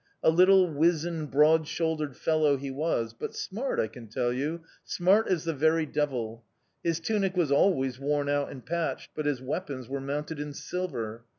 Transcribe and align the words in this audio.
A 0.23 0.31
little, 0.31 0.67
wizened, 0.67 1.29
broad 1.29 1.67
shouldered 1.67 2.17
fellow 2.17 2.57
he 2.57 2.71
was 2.71 3.13
but 3.13 3.35
smart, 3.35 3.79
I 3.79 3.85
can 3.85 4.07
tell 4.07 4.33
you, 4.33 4.61
smart 4.83 5.27
as 5.27 5.43
the 5.43 5.53
very 5.53 5.85
devil! 5.85 6.43
His 6.83 6.99
tunic 6.99 7.37
was 7.37 7.51
always 7.51 7.99
worn 7.99 8.27
out 8.27 8.49
and 8.49 8.65
patched, 8.65 9.11
but 9.13 9.27
his 9.27 9.43
weapons 9.43 9.87
were 9.87 10.01
mounted 10.01 10.39
in 10.39 10.53
silver. 10.53 11.25